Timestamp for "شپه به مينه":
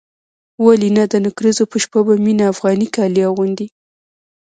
1.83-2.45